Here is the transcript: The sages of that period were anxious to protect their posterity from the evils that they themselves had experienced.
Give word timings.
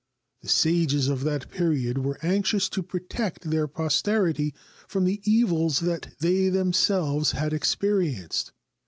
The 0.41 0.47
sages 0.49 1.09
of 1.09 1.23
that 1.25 1.51
period 1.51 1.99
were 1.99 2.17
anxious 2.23 2.67
to 2.69 2.81
protect 2.81 3.47
their 3.51 3.67
posterity 3.67 4.55
from 4.87 5.05
the 5.05 5.21
evils 5.31 5.81
that 5.81 6.15
they 6.21 6.49
themselves 6.49 7.33
had 7.33 7.53
experienced. 7.53 8.51